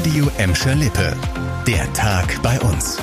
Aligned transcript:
Radio 0.00 0.30
Emscher 0.38 0.74
Lippe. 0.76 1.14
Der 1.66 1.92
Tag 1.92 2.40
bei 2.42 2.58
uns. 2.60 2.96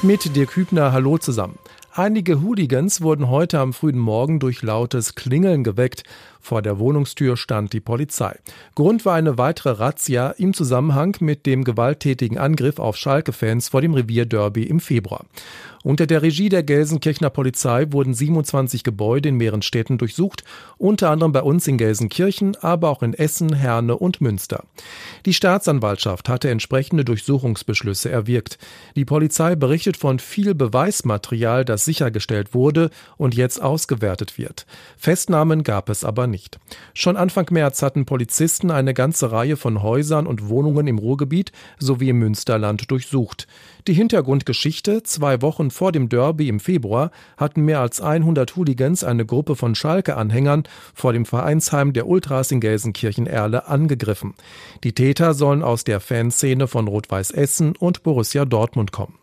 Mit 0.00 0.34
Dirk 0.34 0.56
Hübner, 0.56 0.92
hallo 0.92 1.18
zusammen. 1.18 1.58
Einige 1.92 2.40
Hooligans 2.40 3.02
wurden 3.02 3.28
heute 3.28 3.60
am 3.60 3.74
frühen 3.74 3.98
Morgen 3.98 4.40
durch 4.40 4.62
lautes 4.62 5.16
Klingeln 5.16 5.64
geweckt. 5.64 6.04
Vor 6.44 6.60
der 6.60 6.78
Wohnungstür 6.78 7.38
stand 7.38 7.72
die 7.72 7.80
Polizei. 7.80 8.38
Grund 8.74 9.06
war 9.06 9.14
eine 9.14 9.38
weitere 9.38 9.70
Razzia 9.70 10.28
im 10.32 10.52
Zusammenhang 10.52 11.16
mit 11.20 11.46
dem 11.46 11.64
gewalttätigen 11.64 12.36
Angriff 12.36 12.78
auf 12.78 12.98
Schalke-Fans 12.98 13.70
vor 13.70 13.80
dem 13.80 13.94
Revierderby 13.94 14.64
im 14.64 14.78
Februar. 14.78 15.24
Unter 15.84 16.06
der 16.06 16.22
Regie 16.22 16.48
der 16.48 16.62
Gelsenkirchener 16.62 17.28
Polizei 17.28 17.92
wurden 17.92 18.14
27 18.14 18.84
Gebäude 18.84 19.28
in 19.28 19.36
mehreren 19.36 19.60
Städten 19.60 19.98
durchsucht, 19.98 20.42
unter 20.78 21.10
anderem 21.10 21.32
bei 21.32 21.42
uns 21.42 21.66
in 21.66 21.76
Gelsenkirchen, 21.76 22.56
aber 22.56 22.88
auch 22.88 23.02
in 23.02 23.12
Essen, 23.12 23.54
Herne 23.54 23.98
und 23.98 24.22
Münster. 24.22 24.64
Die 25.26 25.34
Staatsanwaltschaft 25.34 26.30
hatte 26.30 26.48
entsprechende 26.48 27.04
Durchsuchungsbeschlüsse 27.04 28.10
erwirkt. 28.10 28.56
Die 28.96 29.04
Polizei 29.04 29.56
berichtet 29.56 29.98
von 29.98 30.18
viel 30.18 30.54
Beweismaterial, 30.54 31.66
das 31.66 31.84
sichergestellt 31.84 32.54
wurde 32.54 32.88
und 33.18 33.34
jetzt 33.34 33.62
ausgewertet 33.62 34.38
wird. 34.38 34.64
Festnahmen 34.96 35.64
gab 35.64 35.90
es 35.90 36.02
aber 36.02 36.26
nicht. 36.26 36.33
Schon 36.94 37.16
Anfang 37.16 37.46
März 37.50 37.82
hatten 37.82 38.06
Polizisten 38.06 38.70
eine 38.70 38.94
ganze 38.94 39.32
Reihe 39.32 39.56
von 39.56 39.82
Häusern 39.82 40.26
und 40.26 40.48
Wohnungen 40.48 40.86
im 40.86 40.98
Ruhrgebiet 40.98 41.52
sowie 41.78 42.10
im 42.10 42.18
Münsterland 42.18 42.90
durchsucht. 42.90 43.46
Die 43.86 43.92
Hintergrundgeschichte, 43.92 45.02
zwei 45.02 45.42
Wochen 45.42 45.70
vor 45.70 45.92
dem 45.92 46.08
Derby 46.08 46.48
im 46.48 46.58
Februar 46.58 47.10
hatten 47.36 47.62
mehr 47.62 47.80
als 47.80 48.00
100 48.00 48.56
Hooligans 48.56 49.04
eine 49.04 49.26
Gruppe 49.26 49.56
von 49.56 49.74
Schalke-Anhängern 49.74 50.64
vor 50.94 51.12
dem 51.12 51.26
Vereinsheim 51.26 51.92
der 51.92 52.06
Ultras 52.06 52.50
in 52.50 52.60
Gelsenkirchen-Erle 52.60 53.68
angegriffen. 53.68 54.34
Die 54.84 54.94
Täter 54.94 55.34
sollen 55.34 55.62
aus 55.62 55.84
der 55.84 56.00
Fanszene 56.00 56.66
von 56.66 56.88
Rot-Weiß 56.88 57.30
Essen 57.30 57.76
und 57.76 58.02
Borussia 58.02 58.44
Dortmund 58.44 58.92
kommen. 58.92 59.18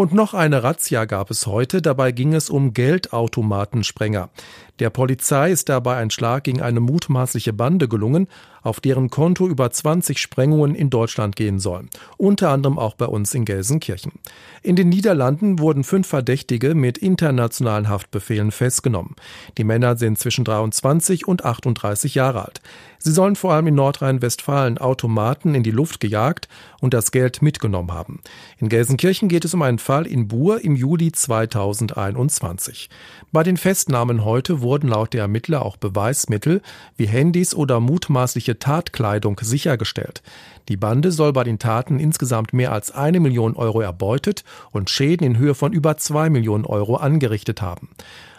Und 0.00 0.14
noch 0.14 0.32
eine 0.32 0.62
Razzia 0.62 1.04
gab 1.04 1.30
es 1.30 1.46
heute. 1.46 1.82
Dabei 1.82 2.10
ging 2.10 2.32
es 2.32 2.48
um 2.48 2.72
Geldautomatensprenger. 2.72 4.30
Der 4.78 4.88
Polizei 4.88 5.50
ist 5.50 5.68
dabei 5.68 5.96
ein 5.96 6.08
Schlag 6.08 6.44
gegen 6.44 6.62
eine 6.62 6.80
mutmaßliche 6.80 7.52
Bande 7.52 7.86
gelungen, 7.86 8.26
auf 8.62 8.80
deren 8.80 9.10
Konto 9.10 9.48
über 9.48 9.70
20 9.70 10.18
Sprengungen 10.18 10.74
in 10.74 10.90
Deutschland 10.90 11.36
gehen 11.36 11.58
sollen. 11.58 11.90
Unter 12.16 12.50
anderem 12.50 12.78
auch 12.78 12.94
bei 12.94 13.06
uns 13.06 13.34
in 13.34 13.44
Gelsenkirchen. 13.44 14.12
In 14.62 14.76
den 14.76 14.88
Niederlanden 14.88 15.58
wurden 15.58 15.84
fünf 15.84 16.06
Verdächtige 16.06 16.74
mit 16.74 16.98
internationalen 16.98 17.88
Haftbefehlen 17.88 18.50
festgenommen. 18.50 19.16
Die 19.56 19.64
Männer 19.64 19.96
sind 19.96 20.18
zwischen 20.18 20.44
23 20.44 21.26
und 21.26 21.44
38 21.44 22.14
Jahre 22.14 22.44
alt. 22.44 22.60
Sie 23.02 23.12
sollen 23.12 23.34
vor 23.34 23.54
allem 23.54 23.66
in 23.68 23.74
Nordrhein-Westfalen 23.76 24.76
Automaten 24.76 25.54
in 25.54 25.62
die 25.62 25.70
Luft 25.70 26.00
gejagt 26.00 26.48
und 26.82 26.92
das 26.92 27.12
Geld 27.12 27.40
mitgenommen 27.40 27.92
haben. 27.92 28.20
In 28.58 28.68
Gelsenkirchen 28.68 29.30
geht 29.30 29.46
es 29.46 29.54
um 29.54 29.62
einen 29.62 29.78
Fall 29.78 30.06
in 30.06 30.28
Buhr 30.28 30.62
im 30.62 30.76
Juli 30.76 31.10
2021. 31.10 32.90
Bei 33.32 33.42
den 33.42 33.56
Festnahmen 33.56 34.26
heute 34.26 34.60
wurden 34.60 34.88
laut 34.88 35.14
der 35.14 35.22
Ermittler 35.22 35.64
auch 35.64 35.78
Beweismittel 35.78 36.60
wie 36.98 37.06
Handys 37.06 37.54
oder 37.54 37.80
mutmaßliche 37.80 38.49
Tatkleidung 38.58 39.38
sichergestellt. 39.40 40.22
Die 40.68 40.76
Bande 40.76 41.12
soll 41.12 41.32
bei 41.32 41.44
den 41.44 41.58
Taten 41.58 41.98
insgesamt 41.98 42.52
mehr 42.52 42.72
als 42.72 42.90
eine 42.90 43.20
Million 43.20 43.54
Euro 43.54 43.80
erbeutet 43.80 44.44
und 44.72 44.90
Schäden 44.90 45.26
in 45.26 45.38
Höhe 45.38 45.54
von 45.54 45.72
über 45.72 45.96
zwei 45.96 46.30
Millionen 46.30 46.64
Euro 46.64 46.96
angerichtet 46.96 47.62
haben. 47.62 47.90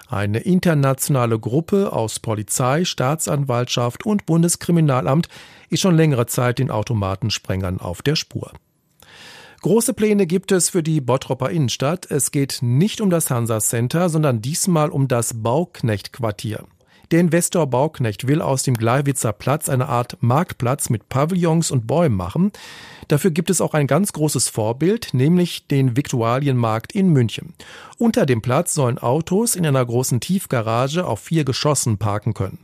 Eine 0.08 0.40
internationale 0.40 1.40
Gruppe 1.40 1.94
aus 1.94 2.20
Polizei, 2.20 2.84
Staatsanwaltschaft 2.84 4.06
und 4.06 4.26
Bundeskriminalamt 4.26 5.30
ist 5.70 5.80
schon 5.80 5.96
längere 5.96 6.26
Zeit 6.26 6.60
den 6.60 6.70
Automatensprengern 6.70 7.80
auf 7.80 8.02
der 8.02 8.18
Spur. 8.18 8.52
Große 9.62 9.94
Pläne 9.94 10.26
gibt 10.26 10.52
es 10.52 10.70
für 10.70 10.84
die 10.84 11.02
Bottropper 11.02 11.52
Innenstadt. 11.52 12.10
Es 12.10 12.32
geht 12.32 12.60
nicht 12.62 13.00
um 13.00 13.10
das 13.10 13.30
Hansa 13.30 13.60
Center, 13.60 14.10
sondern 14.10 14.42
diesmal 14.42 14.90
um 14.90 15.08
das 15.08 15.42
Bauknecht-Quartier. 15.42 16.66
Der 17.12 17.20
Investor 17.20 17.68
Bauknecht 17.68 18.28
will 18.28 18.42
aus 18.42 18.64
dem 18.64 18.76
Gleiwitzer 18.76 19.34
Platz 19.34 19.68
eine 19.68 19.90
Art 19.90 20.16
Marktplatz 20.22 20.90
mit 20.90 21.10
Pavillons 21.10 21.70
und 21.70 21.86
Bäumen 21.86 22.16
machen. 22.16 22.54
Dafür 23.10 23.32
gibt 23.32 23.50
es 23.50 23.60
auch 23.60 23.74
ein 23.74 23.86
ganz 23.86 24.14
großes 24.14 24.48
Vorbild, 24.48 25.14
nämlich 25.14 25.68
den 25.68 25.98
Viktualienmarkt 25.98 26.94
in 26.94 27.10
München. 27.10 27.54
Unter 27.98 28.26
dem 28.26 28.42
Platz 28.42 28.74
sollen 28.74 28.98
Autos 28.98 29.58
in 29.58 29.66
einer 29.66 29.86
großen 29.86 30.22
Tiefgarage 30.22 31.06
auf 31.06 31.20
vier 31.20 31.44
Geschossen 31.44 31.98
parken 31.98 32.34
können. 32.34 32.60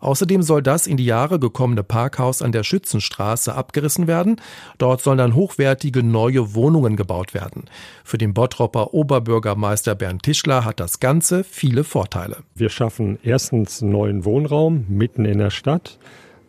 Außerdem 0.00 0.42
soll 0.42 0.62
das 0.62 0.86
in 0.86 0.96
die 0.96 1.04
Jahre 1.04 1.38
gekommene 1.38 1.82
Parkhaus 1.82 2.42
an 2.42 2.52
der 2.52 2.64
Schützenstraße 2.64 3.54
abgerissen 3.54 4.06
werden. 4.06 4.36
Dort 4.78 5.02
sollen 5.02 5.18
dann 5.18 5.34
hochwertige 5.34 6.02
neue 6.02 6.54
Wohnungen 6.54 6.96
gebaut 6.96 7.34
werden. 7.34 7.64
Für 8.04 8.18
den 8.18 8.34
Bottropper 8.34 8.94
Oberbürgermeister 8.94 9.94
Bernd 9.94 10.22
Tischler 10.22 10.64
hat 10.64 10.80
das 10.80 11.00
Ganze 11.00 11.44
viele 11.44 11.84
Vorteile. 11.84 12.38
Wir 12.54 12.70
schaffen 12.70 13.18
erstens 13.22 13.82
neuen 13.82 14.24
Wohnraum 14.24 14.86
mitten 14.88 15.24
in 15.24 15.38
der 15.38 15.50
Stadt. 15.50 15.98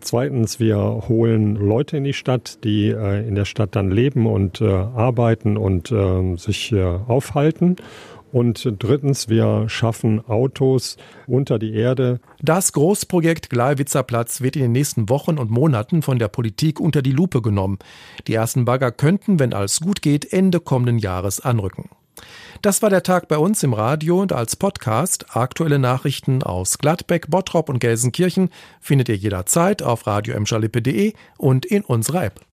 Zweitens, 0.02 0.60
wir 0.60 0.78
holen 1.08 1.56
Leute 1.56 1.98
in 1.98 2.04
die 2.04 2.14
Stadt, 2.14 2.64
die 2.64 2.90
äh, 2.90 3.28
in 3.28 3.36
der 3.36 3.46
Stadt 3.46 3.76
dann 3.76 3.92
leben 3.92 4.26
und 4.26 4.60
äh, 4.60 4.66
arbeiten 4.66 5.58
und 5.58 5.92
äh, 5.92 6.36
sich 6.38 6.74
aufhalten. 6.76 7.76
Und 8.32 8.76
drittens, 8.80 9.28
wir 9.28 9.68
schaffen 9.68 10.26
Autos 10.28 10.98
unter 11.28 11.60
die 11.60 11.74
Erde. 11.74 12.20
Das 12.42 12.72
Großprojekt 12.72 13.50
Gleiwitzer 13.50 14.04
Platz 14.04 14.42
wird 14.42 14.56
in 14.56 14.62
den 14.62 14.72
nächsten 14.72 15.10
Wochen 15.10 15.38
und 15.38 15.52
Monaten 15.52 16.02
von 16.02 16.18
der 16.18 16.30
Politik 16.30 16.80
unter 16.80 17.02
die 17.02 17.12
Lupe 17.12 17.42
genommen. 17.42 17.80
Die 18.28 18.34
ersten 18.34 18.66
Bagger 18.66 18.92
könnten, 18.92 19.40
wenn 19.40 19.54
alles 19.54 19.82
gut 19.82 20.02
geht, 20.02 20.32
Ende 20.32 20.60
kommenden 20.60 20.98
Jahres 20.98 21.42
anrücken. 21.42 21.90
Das 22.62 22.82
war 22.82 22.90
der 22.90 23.04
Tag 23.04 23.28
bei 23.28 23.38
uns 23.38 23.64
im 23.64 23.74
Radio 23.74 24.22
und 24.22 24.34
als 24.34 24.56
Podcast. 24.56 25.36
Aktuelle 25.36 25.80
Nachrichten 25.80 26.44
aus 26.44 26.78
Gladbeck, 26.78 27.30
Bottrop 27.30 27.70
und 27.70 27.80
Gelsenkirchen 27.80 28.50
findet 28.80 29.10
ihr 29.10 29.16
jederzeit 29.16 29.82
auf 29.82 30.06
radio 30.06 30.36
und 31.38 31.66
in 31.66 31.84
unserer 31.84 32.26
App. 32.26 32.42